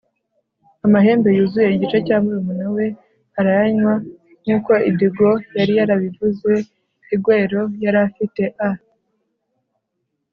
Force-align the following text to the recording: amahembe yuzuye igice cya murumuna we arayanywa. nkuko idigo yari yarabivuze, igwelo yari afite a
amahembe 0.85 1.29
yuzuye 1.37 1.69
igice 1.71 1.97
cya 2.07 2.17
murumuna 2.23 2.65
we 2.75 2.85
arayanywa. 3.39 3.93
nkuko 4.43 4.71
idigo 4.89 5.27
yari 5.57 5.73
yarabivuze, 5.79 6.51
igwelo 7.15 7.61
yari 7.83 7.99
afite 8.07 8.43
a 8.67 8.69